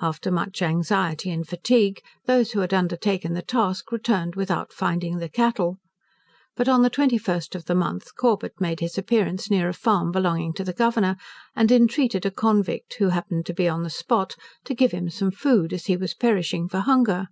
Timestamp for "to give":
14.64-14.90